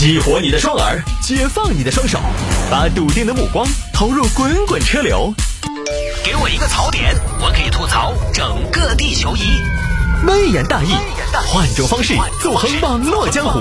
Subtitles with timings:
[0.00, 2.18] 激活你的双耳，解放你的双手，
[2.70, 5.30] 把笃定的目光投入滚滚车流。
[6.24, 9.40] 给我一个槽点，我可以吐槽整个地球仪。
[10.26, 10.94] 微言大义，
[11.48, 13.60] 换种方式纵横网络江湖。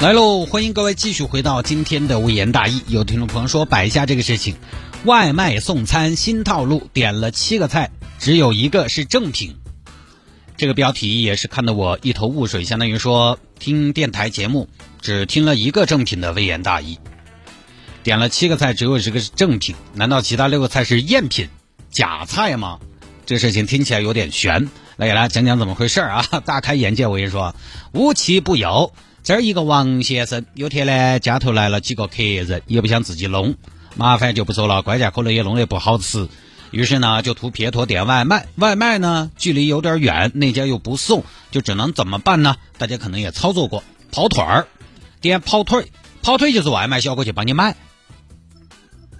[0.00, 2.82] 来喽，欢迎各位继续回到今天的微言大义。
[2.88, 4.56] 有听众朋友说摆一下这个事情，
[5.04, 9.54] 外卖送餐新套路，点了七个菜，只有一个是正品。
[10.60, 14.68] 这个标题也是看得我一头雾水，相当于说听电台节目
[15.00, 16.98] 只听了一个正品的微言大义，
[18.02, 21.48] 点了七个菜，只有一个是正品，难道其他六个菜是赝品、
[21.88, 22.78] 假菜吗？
[23.24, 26.22] 这事情听起来有点悬，来给大家讲讲怎么回事啊！
[26.44, 27.54] 大开眼界，我跟你说，
[27.94, 28.92] 无奇不有。
[29.22, 33.54] 这儿一个王先生，有天呢家头来了几个客人，也不想自己弄，
[33.96, 36.28] 麻烦就不说了，关键可能也弄得不好吃。
[36.70, 42.56] 于是呢，就图撇脱点外卖，外卖呢距离有点远，那家又不送，就只能怎么办呢？
[42.78, 44.66] 大家可能也操作过跑腿儿，
[45.20, 45.90] 点跑腿，
[46.22, 47.76] 跑腿就是外卖小哥去帮你买。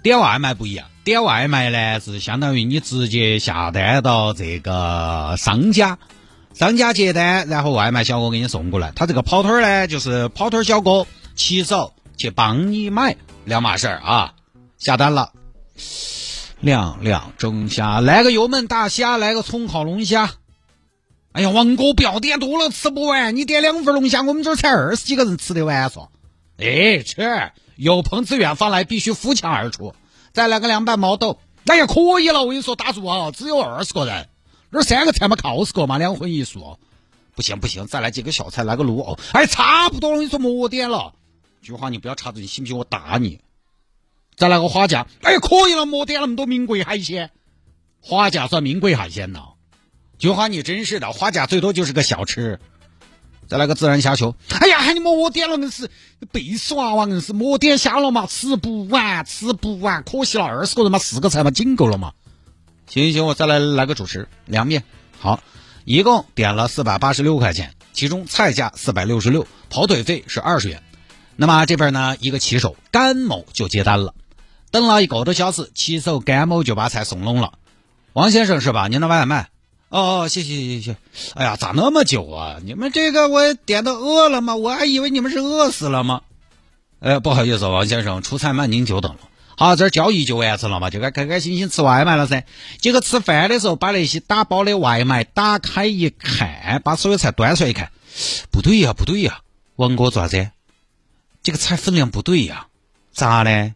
[0.01, 5.99] 点外卖不一样，点外卖呢是相当于你直接下单到这个商家，
[6.53, 8.91] 商家接单，然后外卖小哥给你送过来。
[8.95, 14.33] 他这个跑腿儿呢，就是跑腿儿小哥骑手去帮你买，两码事儿啊。
[14.79, 15.31] 下单了。
[16.61, 20.31] 两两蒸虾，来个油焖大虾，来个葱烤龙虾。
[21.31, 23.35] 哎呀，王哥不要点多了，吃不完。
[23.35, 26.09] 你点两份龙虾，我们这儿才二十几个人吃得完嗦。
[26.57, 29.95] 哎，吃，有朋自远方来，必须扶墙而出。
[30.33, 31.39] 再来个凉拌毛豆。
[31.65, 34.29] 哎呀，可以了，我跟你说，大叔啊，只有二十个人，
[34.71, 36.77] 这三个菜嘛，靠十个嘛，两荤一素。
[37.33, 39.17] 不行不行，再来几个小菜，来个卤藕。
[39.31, 41.13] 哎，差不多了，我跟你说莫点了。
[41.63, 43.39] 菊花，你不要插嘴，你信不信我打你？
[44.41, 47.29] 再来个花甲，哎，可以了，莫点那么多名贵海鲜，
[48.01, 49.39] 花甲算名贵海鲜呢。
[50.17, 52.59] 菊花，你真是的，花甲最多就是个小吃。
[53.47, 55.91] 再来个自然虾球，哎呀，你莫点了，硬是
[56.31, 62.13] 背死娃娃，硬是莫点虾了嘛，吃不完，吃不完，可惜了，二十个人嘛，四个菜嘛，仅够了嘛。
[62.87, 64.83] 行行，我再来来个主食，凉面。
[65.19, 65.43] 好，
[65.85, 70.81] 一共点了四百八十六块钱，其中菜价四百六十六，跑腿费是二十元。
[71.35, 74.15] 那么这边呢，一个骑手甘某就接单了。
[74.71, 77.53] 等了一个多小时，骑手甘某就把菜送拢了。
[78.13, 78.87] 王先生是吧？
[78.87, 79.49] 您的外卖？
[79.89, 80.95] 哦，谢谢谢谢。
[81.35, 82.57] 哎呀，咋那么久啊？
[82.63, 84.55] 你们这个我点的饿了吗？
[84.55, 86.21] 我还以为你们是饿死了吗？
[86.99, 89.19] 呃，不好意思，王先生，出菜慢，您久等了。
[89.57, 92.45] 好，这交易就完成了嘛，就该开开心心吃外卖了噻。
[92.79, 97.91] 结果吃饭的时候，把那些打包的外卖打开一看，把所有菜端出来一看，
[98.49, 99.41] 不对呀，不对呀，
[99.75, 100.49] 王哥做啥子？
[101.43, 102.67] 这个菜分量不对呀？
[103.13, 103.73] 咋嘞？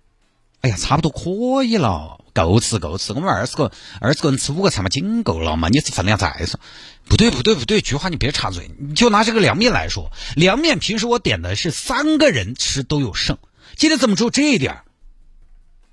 [0.66, 3.14] 哎呀，差不多可以了，够吃够吃。
[3.14, 3.72] 我们二十个
[4.02, 5.70] 二十个人吃五个菜嘛，仅够了嘛。
[5.70, 6.60] 你这分量再说，
[7.08, 8.72] 不对不对不对，菊花你别插嘴。
[8.80, 13.38] 你就拿这个凉面来说，凉面平时我点的是三个人吃都有剩，
[13.76, 14.82] 今天怎么只有这一点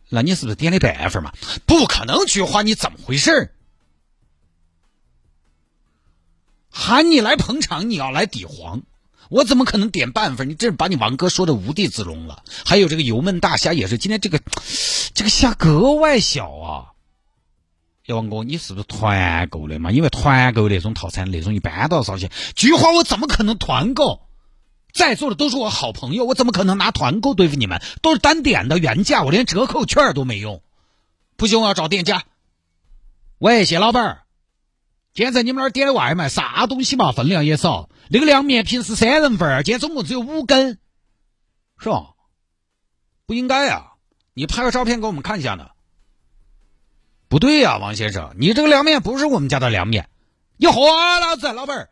[0.09, 1.34] 那你是不是点了半份嘛？
[1.66, 3.54] 不可能，菊花你怎么回事
[6.71, 8.81] 喊你来捧场，你要来抵黄。
[9.32, 10.50] 我怎么可能点半份？
[10.50, 12.43] 你这把你王哥说的无地自容了。
[12.66, 14.38] 还有这个油焖大虾也是，今天这个
[15.15, 16.93] 这个虾格外小啊。
[18.06, 19.91] 小王哥，你是不是团购的嘛？
[19.91, 22.31] 因为团购那种套餐那种一般都要少钱。
[22.54, 24.21] 菊花，我怎么可能团购？
[24.92, 27.81] 在座的都是我好朋友，我怎么可能拿团购对付你们？
[28.03, 30.60] 都是单点的原价，我连折扣券都没用。
[31.38, 32.25] 不行，我要找店家。
[33.38, 34.22] 喂，谢老板儿。
[35.15, 37.12] 今天在你们那儿点的外卖，啥东西嘛？
[37.12, 37.91] 分量也少。
[38.09, 40.78] 那个凉面平时三人份儿，今天总共只有五根，
[41.78, 42.15] 是吧？
[43.27, 43.93] 不应该呀！
[44.33, 45.69] 你拍个照片给我们看一下呢。
[47.28, 50.09] 不对呀，王先生，你这个凉面不是我们家的凉面。
[50.56, 50.81] 你活
[51.21, 51.91] 老子，老板儿，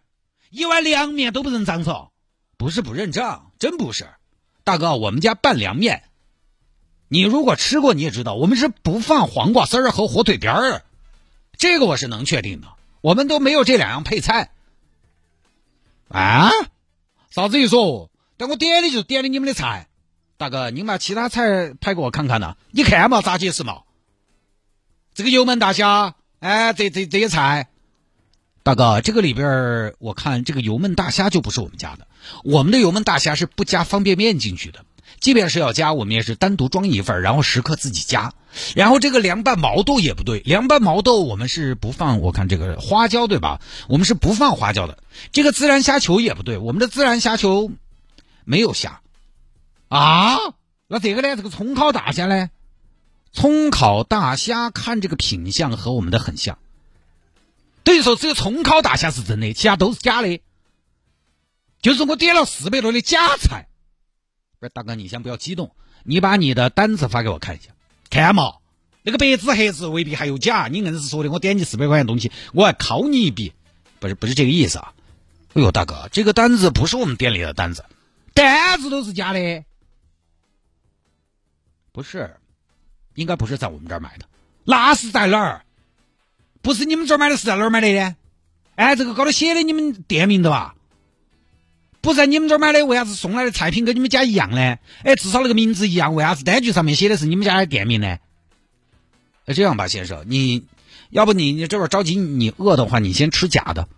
[0.49, 2.09] 一碗凉面都不认账嗦？
[2.57, 4.09] 不是不认账，真不是。
[4.65, 6.05] 大哥，我们家拌凉面，
[7.09, 10.83] 你如果吃过你也知道，我们是不放黄瓜丝儿和火腿边儿，
[11.59, 12.69] 这个我是能确定的。
[13.01, 14.51] 我们都没有这两样配菜，
[16.09, 16.51] 啊？
[17.31, 17.77] 啥子意思？
[18.37, 19.89] 但我点的就点的你们的菜，
[20.37, 22.57] 大哥，你把其他菜拍给我看看呢？
[22.71, 23.83] 你看嘛，咋解释嘛？
[25.15, 27.69] 这个油焖大虾，哎，这这这些菜，
[28.63, 32.09] 大哥，这个里边我看这个油焖大虾就不是我们家的，
[32.43, 34.85] 我们的油焖大虾是不加方便面进去的。
[35.19, 38.33] 即便是要加，我们也是单独装一份，然后食客自己加。
[38.75, 43.61] 然后这个凉拌毛豆也不对，凉拌毛豆我们是不放，我看这个花椒对吧？
[43.89, 44.99] 我们是不放花椒的。
[45.33, 47.71] 这个孜然虾球也不对，我们的孜然虾球
[48.45, 49.01] 没有虾
[49.89, 50.37] 啊。
[50.89, 51.37] 那这个呢？
[51.37, 52.51] 这个葱烤大虾呢？
[53.33, 56.59] 葱烤大虾看这个品相和我们的很像，
[57.85, 60.41] 等于说只有葱烤大虾是真的，其他都是假的。
[61.81, 63.69] 就是我点了四百多的假菜。
[64.61, 65.75] 不是大哥，你先不要激动，
[66.05, 67.71] 你把你的单子发给我看一下，
[68.11, 68.57] 看嘛，
[69.03, 73.55] 那个白纸黑字未必还有假，你硬是说的我点你四百块钱东西，我还考你一笔，
[74.01, 74.93] 不是不是这个意思啊。
[75.55, 77.87] 哎呦，大哥，这个单子不是我们店里的单子，
[78.35, 79.65] 单子都是假的，
[81.91, 82.37] 不是，
[83.15, 84.27] 应该不是在我们这儿买的，
[84.65, 85.65] 那是在哪儿？
[86.61, 88.15] 不是你们这儿买的，是在哪儿买的呢？
[88.75, 90.75] 哎，这个高头写的你们店名的吧？
[92.01, 94.79] 不在你们这儿买的，为啥子送来的菜品跟你们家一样呢？
[95.05, 98.19] 哎，至少那个名字一样，为啥子单据上面写的是你们家的店名呢？
[99.45, 100.65] 那这样吧，先生，你
[101.11, 103.89] 要不你你这边着急，你饿的话，你先吃假的。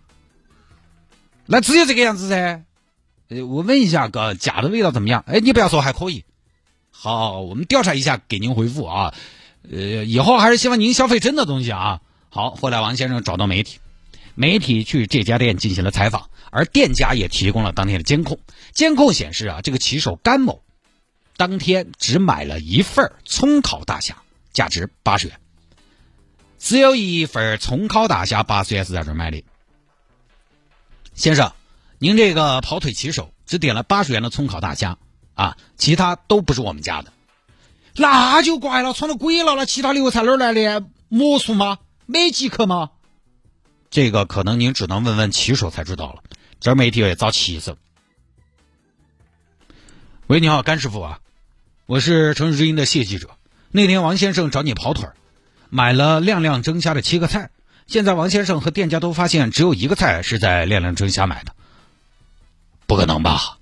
[1.45, 2.63] 那只有这个样子噻。
[3.29, 5.23] 呃我问一下哥，假的味道怎么样？
[5.25, 6.25] 哎，你不要说还可以。
[6.91, 9.13] 好，我们调查一下，给您回复啊。
[9.71, 12.01] 呃，以后还是希望您消费真的东西啊。
[12.29, 13.79] 好，后来王先生找到媒体，
[14.35, 18.39] 媒体去这家店进行了采访，而店家也提供了当天的监控。
[18.71, 20.63] 监控显示啊，这个骑手甘某
[21.37, 24.17] 当天只买了一份葱烤大虾，
[24.51, 25.39] 价值八十元，
[26.59, 29.43] 只有一份葱烤大虾八十元是在这儿买的。
[31.13, 31.51] 先生，
[31.99, 34.97] 您这个跑腿骑手只点了八十元的葱烤大虾
[35.35, 37.13] 啊，其他都不是我们家的，
[37.95, 40.85] 那就怪了，闯了鬼了，那其他流菜哪儿来的？
[41.09, 41.77] 魔术吗？
[42.07, 42.89] 没即可吗？
[43.93, 46.23] 这个可能您只能问问骑手才知道了。
[46.59, 47.77] 这媒体也遭气死。
[50.25, 51.19] 喂，你好，甘师傅啊，
[51.85, 53.29] 我是城市之音的谢记者。
[53.69, 55.13] 那天王先生找你跑腿儿，
[55.69, 57.51] 买了亮亮蒸虾的七个菜。
[57.85, 61.53] 现在王先生和店家都发现只有一个菜是在亮亮蒸虾买的。
[62.87, 63.59] 不可能吧？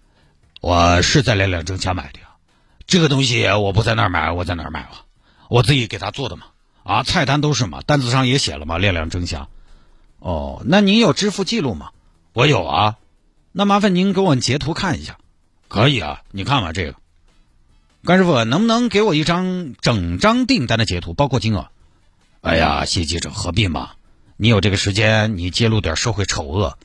[0.62, 2.28] 我是在亮亮蒸虾买的呀。
[2.88, 5.04] 这个东西我不在那儿买，我在哪儿买啊？
[5.50, 6.45] 我自己给他做的嘛。
[6.83, 9.50] 啊，菜单都是嘛，单子上也写了嘛，亮亮蒸虾。
[10.21, 11.89] 哦，那您有支付记录吗？
[12.33, 12.97] 我有啊。
[13.51, 15.18] 那麻烦您给我截图看一下。
[15.68, 16.95] 可以啊，你看吧这个。
[18.06, 21.69] 甘师傅，能不能给我一张整张订单的截图，包括金额？
[22.41, 23.94] 哎呀，谢记者何必嘛？
[24.38, 26.77] 你有这个时间，你揭露点社会丑恶，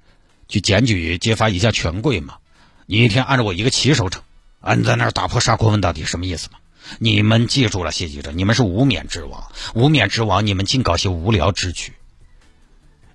[0.49, 2.39] 去检举揭发一下权贵嘛？
[2.87, 4.23] 你一天按着我一个骑手整，
[4.61, 6.59] 啊，你在那儿打破砂锅问到底什么意思嘛？
[6.99, 11.93] 你们记住了，谢记者，你们是无冕之王，无冕之王，你们净搞些无聊之举。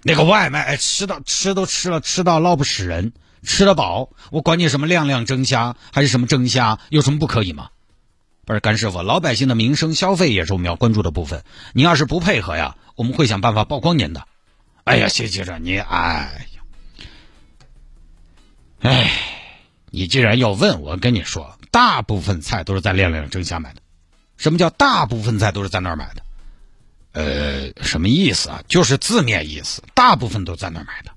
[0.04, 3.14] 那个外卖哎吃到吃都吃了，吃到闹不死人，
[3.44, 7.70] 吃得饱，我管你什么亮亮蒸虾还是什么蒸虾，有什么不可以吗？
[8.44, 11.44] 不是甘师傅，老百姓的民生消费也是我们要关注的部分。
[11.74, 14.26] 你要是不配合呀，我们会想办法曝光您的。
[14.84, 16.62] 哎呀，谢记者，你哎呀，
[18.82, 19.12] 哎，
[19.92, 21.58] 你既然要问，我跟你说。
[21.70, 23.82] 大部分菜都是在亮亮蒸虾买的。
[24.36, 26.22] 什么叫大部分菜都是在那儿买的？
[27.82, 28.64] 什么意思啊？
[28.68, 31.12] 就是字面意思，大部分都在那儿买的。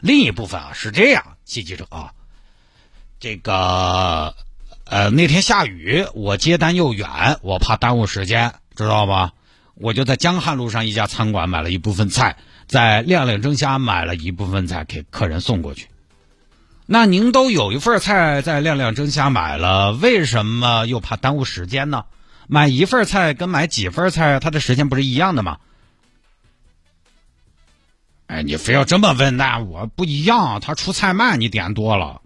[0.00, 2.12] 另一部分啊是这样，记记者啊，
[3.18, 4.34] 这个
[4.84, 9.32] 呃那天下雨，我接单又远，我怕耽误时间，知道吧？
[9.74, 12.36] 我就在江汉路上一家餐馆买了一部分菜，
[12.66, 15.88] 在亮亮蒸虾买了一部分菜给客人送过去。
[16.86, 22.04] 那您都有一份菜在亮亮蒸虾买了，为什么又怕耽误时间呢？
[22.48, 25.58] 买一份菜跟买几份菜，它的时间不是一样的吗？
[28.26, 32.20] 哎，你非要这么问，那我不一样，他出菜慢，你点多了。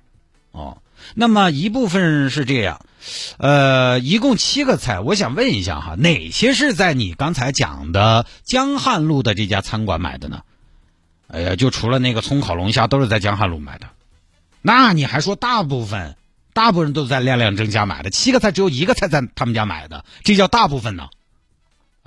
[0.50, 0.78] 哦，
[1.14, 2.80] 那么一部分是这样，
[3.38, 10.40] 呃，一共七个菜，我想问一下哈，哪些是在你刚才讲的江汉路的这家餐馆买的呢？
[11.28, 13.86] 哎呀，就除了那个葱烤龙虾，都是在江汉路买的。
[14.62, 16.16] 那你还说大部分，
[16.52, 21.08] 大部分人都在亮亮蒸家买的，七个菜只有一个菜在他们家买的，这叫大部分呢？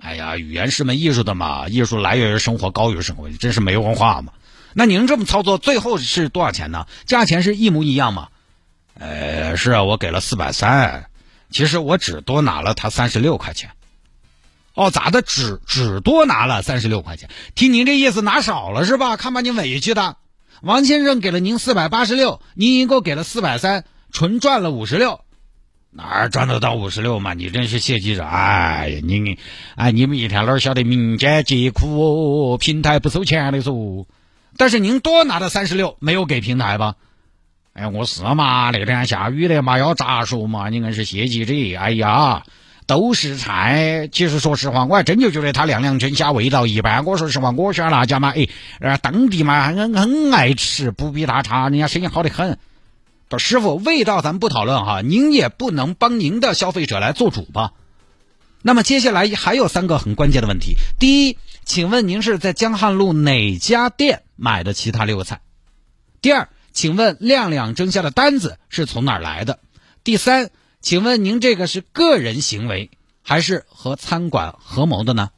[0.04, 4.34] 哎呀，语言是门艺术的嘛，艺术来源于生活，高于生活，真是没文化嘛。
[4.74, 6.88] 那您这么操作，最后是多少钱呢？
[7.06, 8.28] 价钱是一模一样吗？
[9.00, 11.06] 呃，是啊，我给了四百三，
[11.52, 13.72] 其实我只多拿了他三十六块钱。
[14.74, 15.22] 哦，咋的？
[15.22, 17.30] 只只多拿了三十六块钱？
[17.56, 19.16] 听您这意思，拿少了是吧？
[19.16, 20.18] 看把你委屈的。
[20.62, 25.23] 王先生给了您四百八十六，您一共给了四百三，纯赚了五十六，
[25.96, 27.34] 哪儿赚得到五十六嘛？
[27.34, 29.38] 你真是谢记者，哎呀，你
[29.76, 32.58] 哎，你们一天哪晓得民间疾苦哦？
[32.58, 34.08] 平台不收钱的说，
[34.58, 36.96] 但是您多拿了三十六，没有给平台吧？
[37.74, 40.70] 哎呀，我是嘛，那天下雨的嘛，要咋说嘛？
[40.70, 42.44] 你硬是谢记者，哎呀。
[42.86, 47.06] 都是菜，其实说实话，我还真就觉得它亮亮蒸虾味道一般。
[47.06, 52.58] 我说实话，我选那家嘛，哎，当地嘛很很爱吃，不比他差，人家生意好的很。
[53.38, 57.74] 师傅，味道咱们不讨论哈，您也不能帮您的消费者来做主吧？
[58.62, 65.42] 那么接下来还有三个很关键的问题：第一，请问您是在江汉路哪家店买的其他六个菜？
[66.22, 69.60] 第二，请问亮亮蒸虾的单子是从哪儿来的？
[70.04, 70.50] 第三，
[70.82, 72.90] 请问您这个是个人行为
[73.22, 75.30] 还是和餐馆合谋的呢？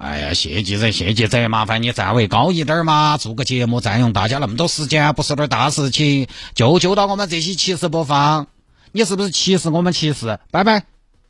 [0.00, 3.18] 哎呀，谢记者，谢记者，麻烦你站位高一点嘛！
[3.18, 8.46] 做个节目占用大家那么多时间，不是点大事情，就就到我们这些歧视播放，
[8.92, 10.38] 你是不是歧视我们歧视？
[10.50, 10.84] 拜拜，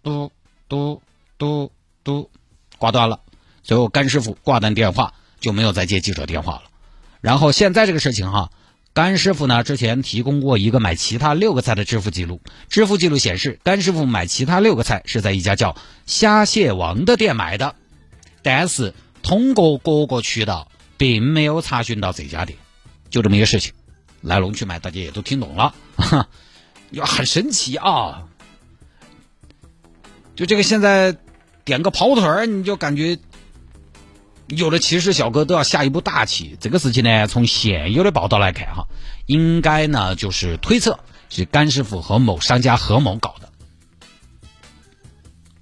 [0.05, 0.31] 嘟
[0.69, 1.03] 嘟
[1.37, 1.73] 嘟
[2.05, 2.31] 嘟，
[2.79, 3.19] 挂断了。
[3.65, 6.63] 最后，甘师傅挂断电话，就没有再接记者电话了。
[7.21, 8.53] 然后现在这个事情哈，
[8.93, 15.75] 甘师傅呢之前提供过一个买其他六个菜的支付记录，支付记录显示，甘师傅买其他六个菜是在一家叫
[16.07, 17.75] 虾蟹王的店买的。
[18.43, 22.59] 但是通过各个渠道，并没有查询到这家店，
[23.11, 23.73] 就这么一个事情，
[24.21, 25.75] 来龙去脉大家也都听懂了，
[26.93, 28.25] 呀，很神奇啊！
[30.35, 31.17] 就这个现在
[31.65, 33.19] 点个跑腿儿，你就感觉
[34.47, 36.57] 有的骑士小哥都要下一步大棋。
[36.59, 38.87] 这个事情呢，从现有的报道来看，哈，
[39.27, 43.50] 应该呢就是推测是甘师傅和某商家合谋搞的。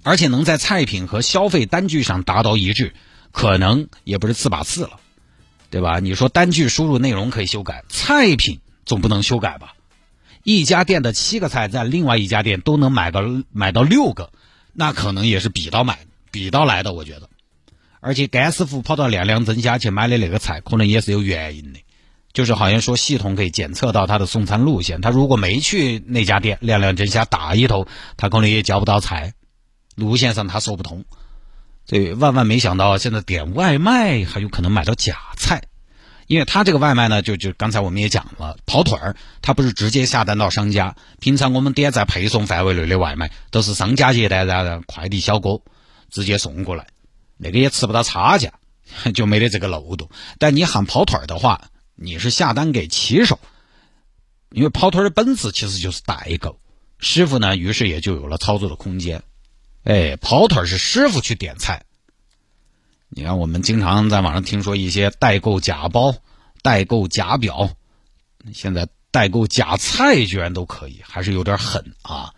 [0.03, 2.93] 而且能在菜品和消费单据上达到一致，
[3.31, 4.99] 可能也不是次把次了，
[5.69, 5.99] 对吧？
[5.99, 9.73] 你说单据输入内容可以修改，菜品总不能修改吧？
[10.43, 14.31] 一家店的七个菜在另外一家店都能买个买到六个，
[14.73, 15.99] 那可能也是比到买
[16.31, 17.29] 比到来的，我觉得。
[17.99, 21.79] 而且甘师傅跑到亮亮蒸虾去买的那个菜，可能也是有原因的，
[22.31, 29.33] 就是好像说系统可以检测到他的送餐路线，他如果没去那家店亮亮蒸虾打一头，他可能也交不到菜。
[29.99, 31.05] 路线上他说不通，
[31.85, 35.63] 这万万没想到，现在点外卖还有可能买到假菜，
[36.27, 45.61] 因为他这个外卖呢，就就刚才我们也讲了，跑腿儿，他不是直接下单到商家，平常我们点在配送范围内的外卖，都是商家接单，然后快递小哥
[46.09, 46.87] 直接送过来，
[47.37, 48.53] 那个也吃不到差价，
[49.13, 50.09] 就没得这个漏洞。
[50.37, 53.39] 但你喊跑腿儿的话，你是下单给骑手，
[54.51, 56.59] 因为跑腿儿的本质其实就是代购，
[56.99, 59.23] 师傅呢，于是也就有了操作的空间。
[59.89, 61.83] 哎，跑腿是师傅去点菜。
[63.09, 66.13] 你看，我们经常在网上听说一些代购假包、
[66.61, 67.71] 代购假表，
[68.53, 72.35] 现在代购假菜居然都可以，还是有点狠啊！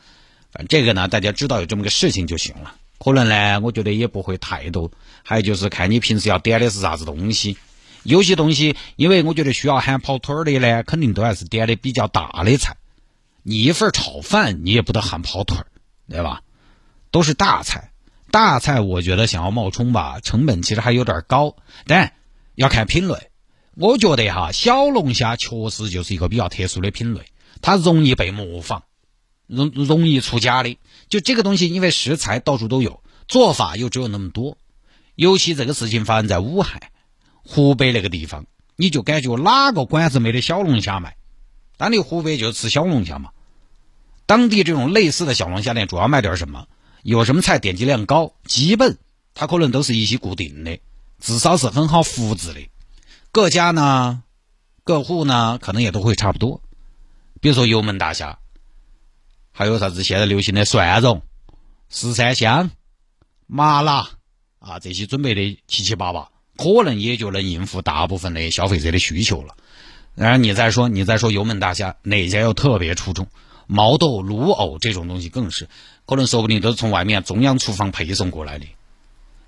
[0.54, 2.74] 反正这个呢，大家知道有这么个事情就行了。
[2.98, 4.90] 可能呢，我觉得也不会太多。
[5.22, 7.58] 还有就是看你平时要点的是啥子东西。
[8.04, 12.78] 有些东西，因为我觉得需要喊跑腿的呢，肯定都还是点的比较大的菜。
[13.44, 15.58] 你一份炒饭，你也不得喊跑腿
[16.10, 16.42] 对吧？
[17.12, 17.92] 都是大菜，
[18.32, 22.14] 大菜我觉得想要冒充吧，成本其实还有点高，但
[22.56, 23.30] 要看品类。
[23.76, 27.26] 我觉得哈，小龙虾确实就是一个比较特殊的品类，
[27.62, 28.84] 它容易被模仿，
[29.48, 30.78] 容容易出假的。
[31.10, 34.58] 就这个东西，因为食材到处都有，做法又只有那么多，
[35.16, 36.82] 尤其这个事情发生在武汉、
[37.44, 41.16] 湖北那个地方，你就感觉哪个馆子没得小龙虾卖？
[41.78, 43.32] 当地湖北就吃小龙虾嘛，
[44.26, 46.68] 当地这种类似的小龙虾店主要卖点什么？
[47.04, 48.98] 有什么菜点击量高，基本
[49.34, 50.80] 它可能都是一些固定的，
[51.20, 52.60] 至少是很好复制的。
[53.32, 54.24] 各家呢，
[54.84, 56.62] 各户呢，可能也都会差不多。
[57.40, 58.40] 比如说油焖大虾，
[59.52, 61.22] 还有啥子现在流行的蒜蓉、
[61.90, 62.70] 十三香、
[63.48, 64.10] 麻辣
[64.60, 69.56] 啊，这些准备的七七八八，可能也就能应付大部分的消费者的需求了。
[70.14, 73.28] 然后你再说，你再说油焖大虾哪家又特别出众？
[73.74, 75.70] 毛豆、卤藕这种东西更是，
[76.06, 78.66] 可能说不定都是从外面中央厨房配送过来的。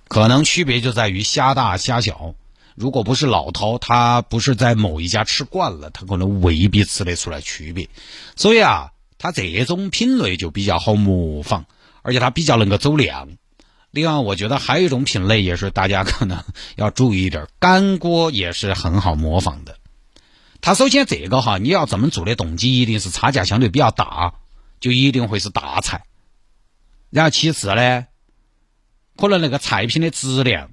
[0.07, 2.33] 可能区别就在于虾大虾小。
[2.75, 7.89] 如果不是老饕，他不是在某一家吃惯了，他可能未必吃得出来区别。
[8.37, 11.65] 所以啊，它这种品类就比较好模仿，
[12.01, 13.27] 而且它比较能够走量。
[13.91, 16.41] 另外，我觉得还有一种品类也是大家可能
[16.77, 19.75] 要注意一点，干锅也是很好模仿的。
[20.63, 24.35] 他首先这个哈，你要这么做的动机一定是差价相对比较大，
[24.79, 26.05] 就一定会是大菜。
[27.09, 28.05] 然后其次呢，
[29.17, 30.69] 可能那个菜品的质量，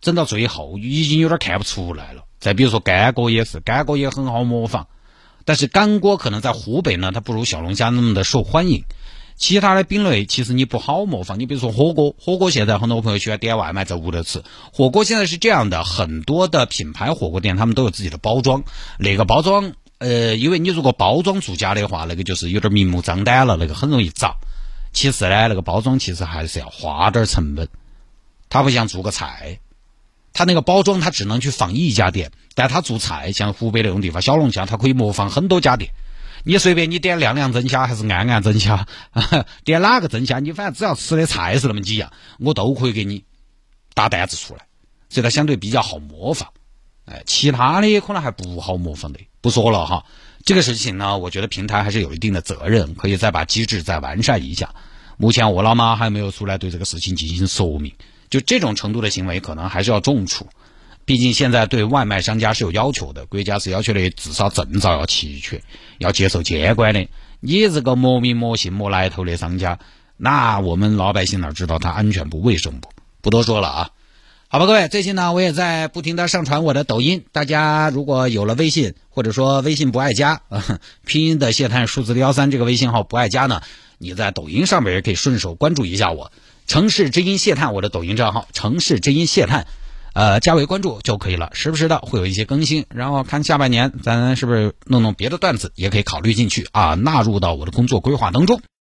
[0.00, 2.24] 整到最后已经有点看不出来了。
[2.40, 4.86] 再比如说干锅也是，干锅也很好模仿，
[5.44, 8.84] 但是干锅可能在湖北呢，它不如小龙虾那么的受欢迎。
[9.36, 14.42] 其他的品类其实你不好模仿，你比如说火锅，火锅现在很多朋友喜欢点外卖在屋头吃。
[14.72, 18.64] 火锅现在是这样的，很多的品牌火锅店他们都有自己的包装，
[18.98, 24.36] 那个包装，呃，因为你如果包装做假的话，那个就是有点明目张胆了，那个很容易砸。
[24.94, 27.68] 其次呢，那个包装其实还是要花点成本，
[28.48, 29.60] 它不像做个菜，
[30.32, 35.90] 它那个包装它只能去仿一家店，但它做菜像湖北那种地方，小龙虾它可以模仿很多家店。
[36.48, 38.86] 你随便你点亮亮蒸虾还是安安蒸虾，
[39.64, 43.24] 点哪个蒸虾，你反正只要吃的菜是那么几样，我都可以给你
[43.94, 44.64] 打单子出来，
[45.08, 46.48] 所以它相对比较好模仿。
[47.06, 50.04] 哎，其他的可能还不好模仿的，不说了哈。
[50.44, 54.72] 这个事情呢，我觉得平台还是有一定的责任，可以再把机制再完善一下。
[55.16, 57.92] 目前我老妈还没有出来对这个事情进行说明，
[58.30, 60.48] 就这种程度的行为，可能还是要重处。
[61.06, 65.62] 毕竟现在对外卖商家是有要求的，国家是要求的至少证照要齐全，
[65.98, 67.08] 要接受监管的。
[67.40, 69.78] 你这个莫名莫姓莫来头的商家，
[70.16, 72.90] 那我们老百姓哪知道他安全不卫生不？
[73.22, 73.90] 不多说了啊。
[74.48, 77.24] 好吧，各位，最近呢，我也在不停的上传我的抖音。
[77.32, 80.40] 大家如果有了微信，或者说微信不爱加，
[81.06, 83.62] 拼音的谢探数字幺三这个微信号不爱加呢，
[83.98, 86.32] 你在抖音上面也可以顺手关注一下我，
[86.66, 89.66] 城市之音谢探我的抖音账号，城市之音谢探，
[90.16, 91.50] 呃，加为关注就可以了。
[91.52, 98.58] 时不时的会有一些更新，然后看下半年咱是不是弄弄别的段子，也可以考虑进去啊，纳入到我的工作规划当中。